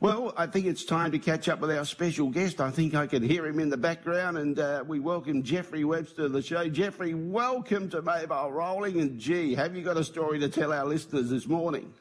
[0.00, 2.60] Well, I think it's time to catch up with our special guest.
[2.60, 6.22] I think I can hear him in the background, and uh, we welcome Jeffrey Webster
[6.22, 6.68] to the show.
[6.68, 9.00] Jeffrey, welcome to Mobile Rolling.
[9.00, 11.92] And gee, have you got a story to tell our listeners this morning?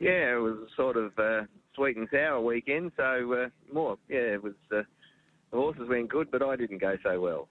[0.00, 1.42] Yeah, it was a sort of uh,
[1.76, 3.98] sweet and sour weekend, so uh, more.
[4.08, 4.54] Yeah, it was.
[4.72, 4.82] Uh,
[5.52, 7.48] the horses went good, but I didn't go so well.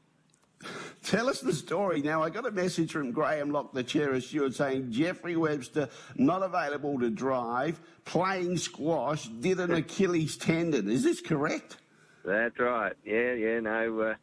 [1.12, 2.02] Tell us the story.
[2.02, 5.90] Now, I got a message from Graham Locke, the chair of steward, saying Jeffrey Webster
[6.16, 10.90] not available to drive, playing squash, did an Achilles tendon.
[10.90, 11.76] Is this correct?
[12.24, 12.94] That's right.
[13.04, 13.60] Yeah, yeah.
[13.60, 14.14] No, uh,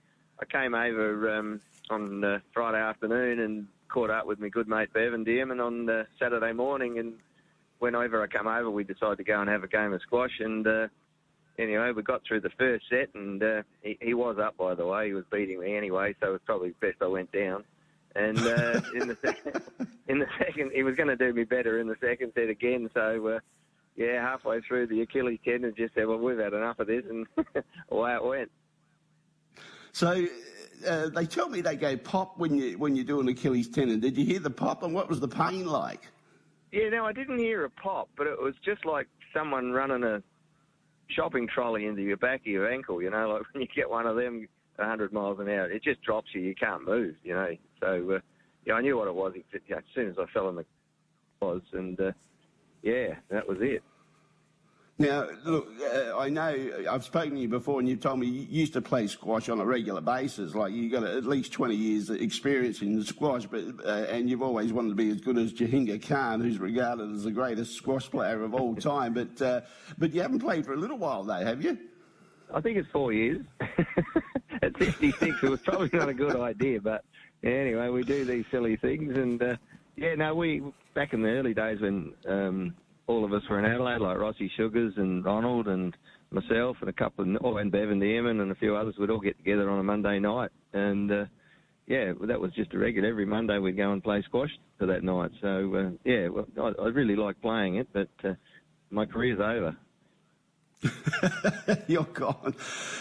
[0.40, 4.90] I came over um, on uh, Friday afternoon and caught up with my good mate
[4.94, 7.18] Bevan Dearman on uh, Saturday morning, and
[7.80, 10.66] whenever I come over, we decided to go and have a game of squash and.
[11.58, 14.86] Anyway, we got through the first set, and uh, he, he was up, by the
[14.86, 15.08] way.
[15.08, 17.64] He was beating me anyway, so it was probably best I went down.
[18.14, 19.62] And uh, in the second,
[20.08, 22.88] in the second, he was going to do me better in the second set again.
[22.94, 23.38] So, uh,
[23.96, 27.26] yeah, halfway through the Achilles tendon, just said, "Well, we've had enough of this," and
[27.90, 28.50] away it went.
[29.92, 30.26] So.
[30.86, 33.98] Uh, they tell me they go pop when you when you do an Achilles tendon.
[33.98, 36.02] Did you hear the pop, and what was the pain like?
[36.70, 40.22] Yeah, no, I didn't hear a pop, but it was just like someone running a
[41.10, 43.02] shopping trolley into your back of your ankle.
[43.02, 46.02] You know, like when you get one of them 100 miles an hour, it just
[46.02, 46.40] drops you.
[46.40, 47.14] You can't move.
[47.22, 47.48] You know,
[47.80, 48.18] so uh,
[48.66, 50.64] yeah, I knew what it was as soon as I fell in the
[51.40, 52.12] was, and uh,
[52.82, 53.82] yeah, that was it.
[55.00, 58.46] Now, look, uh, I know I've spoken to you before, and you've told me you
[58.50, 60.56] used to play squash on a regular basis.
[60.56, 64.72] Like you've got at least 20 years experience in squash, but uh, and you've always
[64.72, 68.42] wanted to be as good as Jahangir Khan, who's regarded as the greatest squash player
[68.42, 69.14] of all time.
[69.14, 69.60] but uh,
[69.98, 71.78] but you haven't played for a little while, though, have you?
[72.52, 73.44] I think it's four years.
[74.62, 77.04] At 66, it was probably not a good idea, but
[77.44, 79.56] anyway, we do these silly things, and uh,
[79.94, 80.60] yeah, no, we
[80.94, 82.14] back in the early days when.
[82.26, 82.74] Um,
[83.08, 85.96] all of us were in Adelaide, like Rossi Sugars and Ronald and
[86.30, 89.18] myself and a couple of, oh, and Bevan Dearman and a few others would all
[89.18, 90.50] get together on a Monday night.
[90.74, 91.24] And, uh,
[91.86, 93.08] yeah, that was just a regular.
[93.08, 95.30] Every Monday we'd go and play squash for that night.
[95.40, 98.34] So, uh, yeah, well, I, I really like playing it, but uh,
[98.90, 99.74] my career's over.
[101.88, 102.54] You're gone.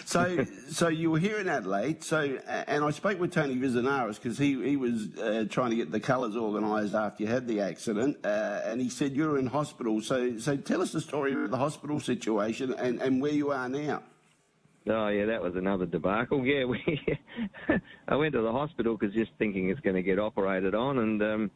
[0.05, 2.03] So, so you were here in Adelaide.
[2.03, 5.91] So, and I spoke with Tony Vizanaris because he he was uh, trying to get
[5.91, 9.47] the colours organised after you had the accident, uh, and he said you were in
[9.47, 10.01] hospital.
[10.01, 13.69] So, so tell us the story of the hospital situation and, and where you are
[13.69, 14.01] now.
[14.89, 16.45] Oh yeah, that was another debacle.
[16.45, 17.01] Yeah, we
[18.07, 21.21] I went to the hospital because just thinking it's going to get operated on, and
[21.21, 21.51] um,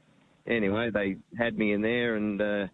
[0.45, 2.41] anyway, they had me in there and.
[2.41, 2.67] Uh,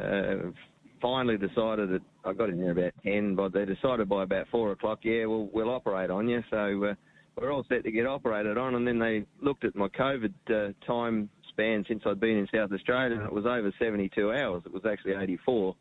[0.00, 0.52] uh,
[1.00, 4.72] finally decided that I got in there about 10, but they decided by about 4
[4.72, 6.42] o'clock, yeah, we'll, we'll operate on you.
[6.50, 6.94] So uh,
[7.36, 8.74] we're all set to get operated on.
[8.74, 12.72] And then they looked at my COVID uh, time span since I'd been in South
[12.72, 14.62] Australia, and it was over 72 hours.
[14.64, 15.74] It was actually 84.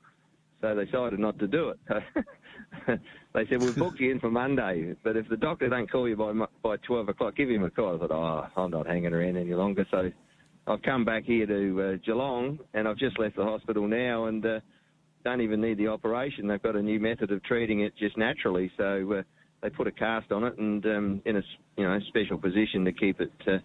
[0.62, 1.80] So they decided not to do it.
[3.34, 6.16] they said, we've booked you in for Monday, but if the doctor don't call you
[6.16, 7.96] by by 12 o'clock, give him a call.
[7.96, 9.86] I thought, oh, I'm not hanging around any longer.
[9.92, 10.12] So
[10.66, 14.46] I've come back here to uh, Geelong, and I've just left the hospital now, and
[14.46, 14.60] uh,
[15.28, 16.48] don't even need the operation.
[16.48, 18.72] They've got a new method of treating it just naturally.
[18.78, 19.24] So uh,
[19.62, 21.42] they put a cast on it and um, in a
[21.76, 23.58] you know special position to keep it uh,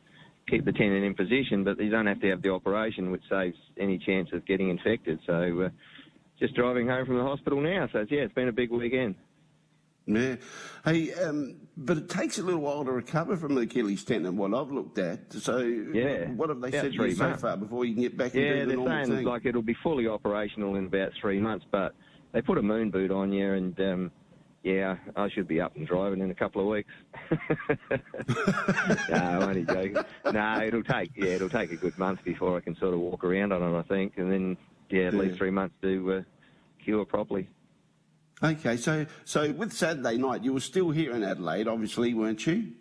[0.51, 1.63] keep the tendon in position.
[1.63, 5.21] But you don't have to have the operation, which saves any chance of getting infected.
[5.25, 5.69] So uh,
[6.41, 7.89] just driving home from the hospital now.
[7.93, 9.15] So yeah, it's been a big weekend.
[10.07, 10.37] Yeah.
[10.85, 14.53] Hey, um, but it takes a little while to recover from the Achilles tendon, what
[14.53, 15.33] I've looked at.
[15.33, 16.27] So, yeah.
[16.31, 18.67] what have they said to you so far before you can get back yeah, into
[18.67, 21.95] the normal they're saying like it'll be fully operational in about three months, but
[22.33, 24.11] they put a moon boot on you, and um,
[24.65, 26.93] yeah, I should be up and driving in a couple of weeks.
[29.11, 29.97] no, I'm only joking.
[30.33, 33.23] No, it'll take yeah, it'll take a good month before I can sort of walk
[33.23, 34.57] around on it, I think, and then
[34.91, 35.21] yeah, at yeah.
[35.21, 36.23] least three months to uh,
[36.83, 37.49] cure properly.
[38.43, 42.73] Okay, so so with Saturday night, you were still here in Adelaide, obviously, weren't you?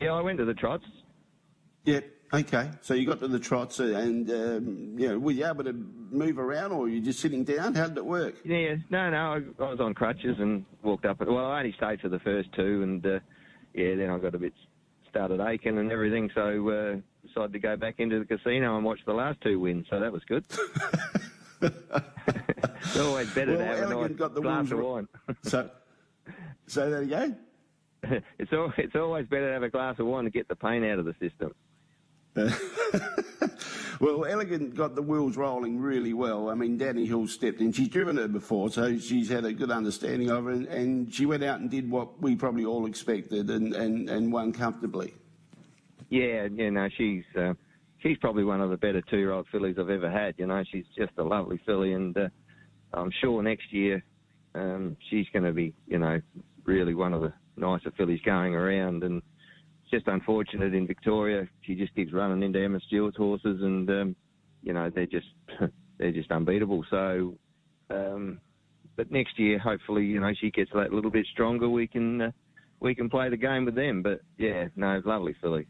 [0.00, 0.84] Yeah, I went to the trots.
[1.84, 2.04] Yep.
[2.32, 5.72] Okay, so you got to the trots, and um, you know, were you able to
[5.72, 7.74] move around, or were you just sitting down?
[7.74, 8.36] How did it work?
[8.44, 11.18] Yeah, no, no, I, I was on crutches and walked up.
[11.20, 13.18] Well, I only stayed for the first two, and uh,
[13.74, 14.52] yeah, then I got a bit
[15.08, 19.00] started aching and everything, so uh, decided to go back into the casino and watch
[19.06, 19.86] the last two wins.
[19.90, 20.44] So that was good.
[22.90, 25.08] it's always better well, to have a nice got the glass of wine.
[25.42, 25.70] so,
[26.66, 27.38] say that again.
[28.38, 30.84] it's all, it's always better to have a glass of wine to get the pain
[30.84, 31.54] out of the system.
[34.00, 36.48] well, Elegant got the wheels rolling really well.
[36.48, 37.72] I mean, Danny Hill stepped in.
[37.72, 40.54] She's driven her before, so she's had a good understanding of it.
[40.54, 44.32] And, and she went out and did what we probably all expected and, and, and
[44.32, 45.14] won comfortably.
[46.08, 47.54] Yeah, you know, she's uh,
[47.98, 50.34] she's probably one of the better two-year-old fillies I've ever had.
[50.38, 52.28] You know, she's just a lovely filly, and uh,
[52.92, 54.02] I'm sure next year
[54.54, 56.20] um, she's going to be, you know,
[56.64, 59.02] really one of the nicer fillies going around.
[59.02, 59.22] And
[59.82, 61.48] it's just unfortunate in Victoria.
[61.62, 64.16] She just keeps running into Emma Stewart's horses, and um,
[64.62, 65.26] you know they're just
[65.98, 66.84] they're just unbeatable.
[66.90, 67.34] So,
[67.90, 68.40] um,
[68.96, 71.68] but next year, hopefully, you know, she gets that little bit stronger.
[71.68, 72.30] We can uh,
[72.80, 74.02] we can play the game with them.
[74.02, 75.66] But yeah, no, lovely filly.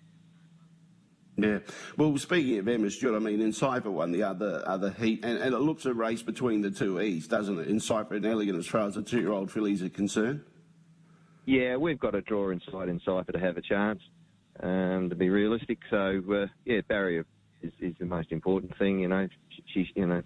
[1.42, 1.60] Yeah.
[1.96, 5.54] Well, speaking of Emma Stewart, I mean, Encipher won the other other heat, and, and
[5.54, 7.68] it looks a race between the two E's, doesn't it?
[7.68, 10.42] Encipher and Elegant, as far as the two-year-old fillies are concerned.
[11.46, 14.02] Yeah, we've got to draw inside Encipher to have a chance,
[14.62, 15.78] um, to be realistic.
[15.88, 17.24] So, uh, yeah, barrier
[17.62, 19.00] is, is, the most important thing.
[19.00, 19.26] You know,
[19.72, 20.22] she, you know,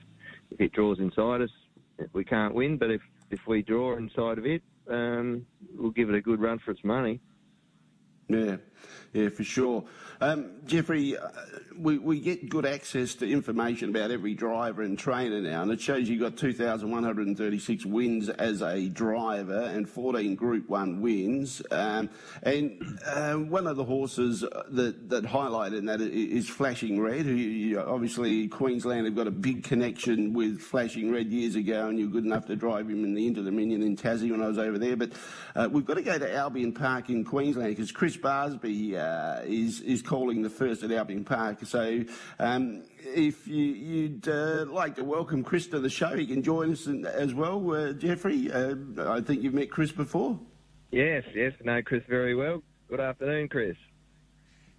[0.51, 1.51] if it draws inside us,
[2.13, 2.77] we can't win.
[2.77, 5.47] But if if we draw inside of it, um,
[5.77, 7.21] we'll give it a good run for its money.
[8.29, 8.57] Yeah,
[9.13, 9.85] yeah, for sure.
[10.21, 11.29] Um, Jeffrey, uh,
[11.77, 15.81] we, we get good access to information about every driver and trainer now, and it
[15.81, 21.63] shows you got 2,136 wins as a driver and 14 Group 1 wins.
[21.71, 22.09] Um,
[22.43, 28.49] and uh, one of the horses that, that highlighted that is Flashing Red, who obviously
[28.49, 32.47] Queensland have got a big connection with Flashing Red years ago, and you're good enough
[32.47, 34.97] to drive him in the Inter Dominion in Tassie when I was over there.
[34.97, 35.13] But
[35.55, 39.81] uh, we've got to go to Albion Park in Queensland because Chris Barsby uh, is
[39.81, 41.65] is calling the first at Albion Park.
[41.65, 42.05] So
[42.39, 46.73] um, if you, would uh, like to welcome Chris to the show, he can join
[46.73, 47.73] us in, as well.
[47.73, 50.39] Uh, Jeffrey, uh, I think you've met Chris before.
[50.91, 52.63] Yes, yes, know Chris very well.
[52.89, 53.77] Good afternoon, Chris.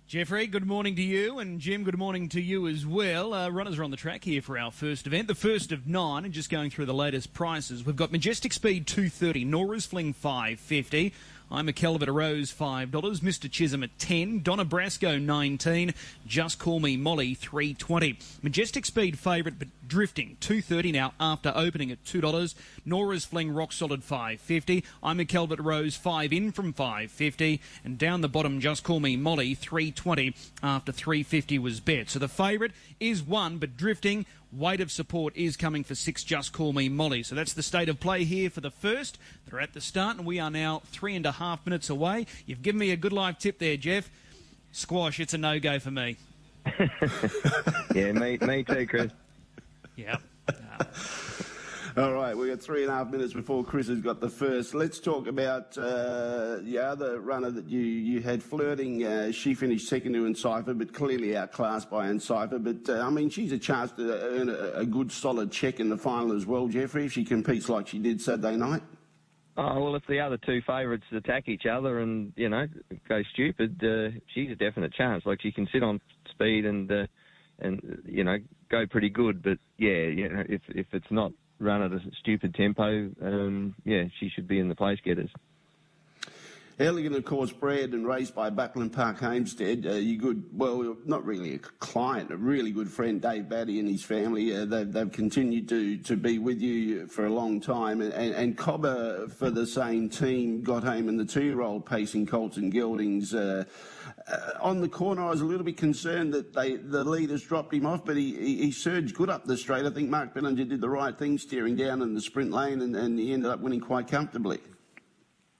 [0.08, 3.34] Jeffrey, good morning to you, and Jim, good morning to you as well.
[3.34, 6.26] Uh, runners are on the track here for our first event, the first of nine,
[6.26, 7.84] and just going through the latest prices.
[7.84, 11.12] We've got Majestic Speed 230, Nora's Fling 550.
[11.52, 12.90] I'm a Calvert Rose $5.
[12.90, 13.50] Mr.
[13.50, 15.94] Chisholm at 10 Donna Brasco 19
[16.26, 22.04] Just Call Me Molly 320 Majestic Speed favourite, but drifting 230 now after opening at
[22.04, 22.56] $2.
[22.84, 28.22] Nora's Fling Rock Solid 550 I'm a Calvert Rose 5 in from 550 and down
[28.22, 30.34] the bottom Just Call Me Molly 320
[30.64, 32.10] after 350 was bet.
[32.10, 34.26] So the favourite is one, but drifting
[34.57, 37.24] weight of support is coming for six Just Call Me Molly.
[37.24, 39.18] So that's the state of play here for the first.
[39.50, 42.25] They're at the start, and we are now three and a half minutes away.
[42.46, 44.10] You've given me a good live tip there, Jeff.
[44.72, 46.18] Squash, it's a no go for me.
[47.96, 49.12] yeah, me, me too, Chris.
[49.96, 50.18] Yeah.
[51.98, 54.76] All right, we've got three and a half minutes before Chris has got the first.
[54.76, 59.06] Let's talk about uh, the other runner that you, you had flirting.
[59.06, 62.60] Uh, she finished second to Encipher, but clearly outclassed by Encipher.
[62.60, 65.88] But, uh, I mean, she's a chance to earn a, a, good solid check in
[65.88, 68.84] the final as well, Jeffrey, if she competes like she did Saturday night.
[69.56, 72.68] Oh, well, if the other two favourites attack each other and, you know,
[73.08, 75.26] go stupid, uh, she's a definite chance.
[75.26, 77.08] Like, she can sit on speed and, uh,
[77.60, 78.36] and you know,
[78.70, 79.42] go pretty good.
[79.42, 84.04] But, yeah, you know, if, if it's not run at a stupid tempo, um, yeah,
[84.19, 85.30] she should be in the place getters.
[86.77, 89.86] Elegant, of course, bred and raised by Buckland Park Homestead.
[89.88, 93.88] Uh, you good, well, not really a client, a really good friend, Dave Batty and
[93.88, 94.54] his family.
[94.54, 98.01] Uh, they've, they've, continued to, to be with you for a long time.
[98.01, 102.57] And, and, and Cobber, for the same team, got home in the two-year-old pacing Colts
[102.57, 103.33] and Geldings.
[103.33, 103.63] Uh,
[104.27, 107.74] uh, on the corner, I was a little bit concerned that they, the leaders dropped
[107.74, 109.86] him off, but he, he, he, surged good up the straight.
[109.86, 112.98] I think Mark Bellinger did the right thing, steering down in the sprint lane, and,
[112.98, 114.60] and he ended up winning quite comfortably.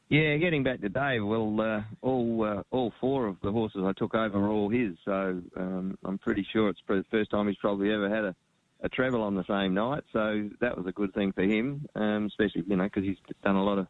[0.10, 3.92] Yeah, getting back to Dave, well, uh, all uh, all four of the horses I
[3.94, 7.58] took over are all his, so um, I'm pretty sure it's the first time he's
[7.58, 8.36] probably ever had a,
[8.84, 10.04] a treble on the same night.
[10.14, 13.56] So that was a good thing for him, um, especially you know because he's done
[13.56, 13.88] a lot of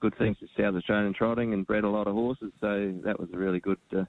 [0.00, 2.52] good things at South Australian trotting and bred a lot of horses.
[2.60, 4.02] So that was a really good uh,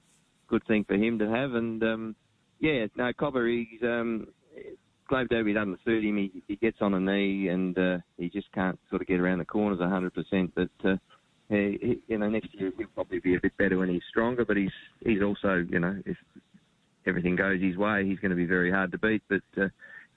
[0.48, 1.54] good thing for him to have.
[1.54, 2.16] And um,
[2.58, 4.26] yeah, no, Cobber, he's um,
[5.08, 6.16] Globe Derby doesn't suit him.
[6.16, 9.38] He, he gets on a knee and uh, he just can't sort of get around
[9.38, 10.52] the corners 100%.
[10.54, 10.96] But uh,
[11.48, 14.44] he, you know, next year he'll probably be a bit better when he's stronger.
[14.44, 14.72] But he's
[15.04, 16.16] he's also, you know, if
[17.06, 19.22] everything goes his way, he's going to be very hard to beat.
[19.28, 19.68] But uh,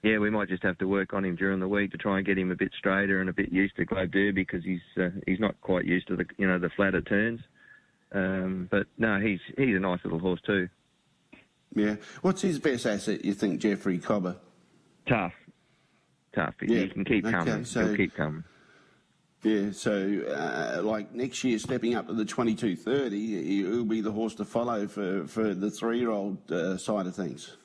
[0.02, 2.26] yeah, we might just have to work on him during the week to try and
[2.26, 5.10] get him a bit straighter and a bit used to Globe Derby because he's uh,
[5.26, 7.40] he's not quite used to the you know the flatter turns.
[8.12, 10.68] Um, but no, he's he's a nice little horse too.
[11.74, 11.96] Yeah.
[12.22, 14.36] What's his best asset, you think, Jeffrey Cobber?
[15.06, 15.34] Tough.
[16.34, 16.54] Tough.
[16.62, 16.80] Yeah.
[16.80, 17.64] He can keep coming.
[17.64, 18.44] So, He'll keep coming.
[19.42, 24.34] Yeah, so uh, like next year, stepping up to the 2230, he'll be the horse
[24.36, 27.56] to follow for, for the three year old uh, side of things.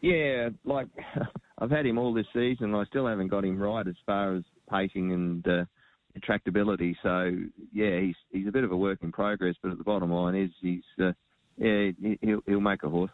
[0.00, 0.88] Yeah, like
[1.58, 2.74] I've had him all this season.
[2.74, 5.64] I still haven't got him right as far as pacing and uh,
[6.18, 6.96] attractability.
[7.02, 7.36] So
[7.72, 9.56] yeah, he's he's a bit of a work in progress.
[9.62, 11.12] But at the bottom line is he's uh,
[11.56, 11.90] yeah
[12.22, 13.10] he'll he'll make a horse.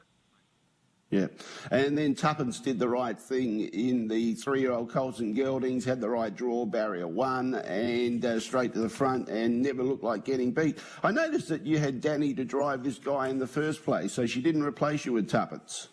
[1.14, 1.28] Yeah.
[1.70, 5.84] And then Tuppence did the right thing in the three year old Colts and Geldings,
[5.84, 10.02] had the right draw, barrier one, and uh, straight to the front, and never looked
[10.02, 10.80] like getting beat.
[11.04, 14.26] I noticed that you had Danny to drive this guy in the first place, so
[14.26, 15.86] she didn't replace you with Tuppence.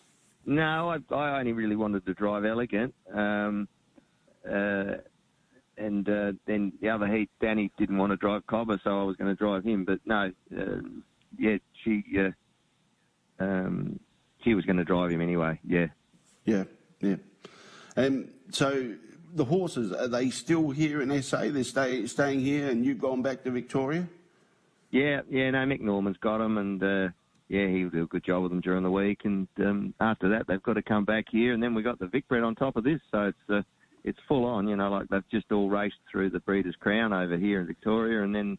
[0.47, 2.95] No, I, I only really wanted to drive Elegant.
[3.13, 3.67] Um,
[4.43, 4.95] uh,
[5.77, 9.17] and uh, then the other heat, Danny didn't want to drive Cobber, so I was
[9.17, 9.85] going to drive him.
[9.85, 10.81] But no, uh,
[11.37, 12.03] yeah, she.
[12.17, 12.31] Uh,
[13.39, 13.99] um,
[14.43, 15.59] he was going to drive him anyway.
[15.67, 15.87] Yeah.
[16.45, 16.63] Yeah,
[16.99, 17.15] yeah.
[17.95, 18.95] Um, so
[19.33, 21.49] the horses are they still here in SA?
[21.49, 24.07] They're stay, staying here, and you've gone back to Victoria.
[24.89, 25.51] Yeah, yeah.
[25.51, 27.09] No, Mick Norman's got them, and uh,
[27.47, 29.21] yeah, he'll do a good job with them during the week.
[29.23, 32.07] And um, after that, they've got to come back here, and then we got the
[32.07, 33.49] Vic Bred on top of this, so it's.
[33.49, 33.61] Uh,
[34.03, 37.37] it's full on, you know, like they've just all raced through the Breeders' Crown over
[37.37, 38.57] here in Victoria, and then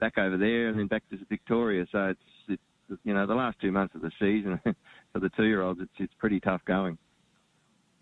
[0.00, 1.86] back over there, and then back to Victoria.
[1.90, 2.62] So it's, it's
[3.04, 4.60] you know, the last two months of the season
[5.12, 6.98] for the two-year-olds, it's it's pretty tough going.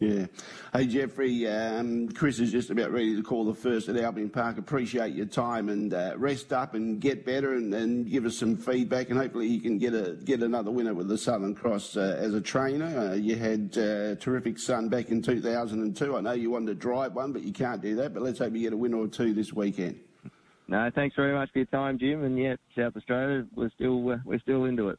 [0.02, 0.26] Yeah.
[0.72, 4.58] Hey, Jeffrey, um, Chris is just about ready to call the first at Albion Park.
[4.58, 8.56] Appreciate your time and uh, rest up and get better and, and, give us some
[8.56, 9.10] feedback.
[9.10, 12.34] And hopefully you can get a get another winner with the Southern Cross uh, as
[12.34, 13.12] a trainer.
[13.12, 16.16] Uh, you had a uh, terrific son back in 2002.
[16.16, 18.12] I know you wanted to drive one, but you can't do that.
[18.12, 20.00] But let's hope you get a winner or two this weekend.
[20.72, 22.24] No, thanks very much for your time, Jim.
[22.24, 24.98] And yeah, South Australia, we're still uh, we're still into it.